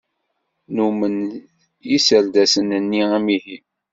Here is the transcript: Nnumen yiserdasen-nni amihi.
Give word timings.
Nnumen 0.67 1.15
yiserdasen-nni 1.89 3.01
amihi. 3.17 3.57